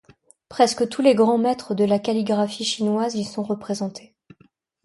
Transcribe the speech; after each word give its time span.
Presque 0.49 0.89
tous 0.89 1.03
les 1.03 1.13
grands 1.13 1.37
maîtres 1.37 1.75
de 1.75 1.83
la 1.83 1.99
calligraphie 1.99 2.65
chinoise 2.65 3.13
y 3.13 3.23
sont 3.23 3.43
représentés. 3.43 4.15